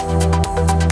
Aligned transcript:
you 0.00 0.89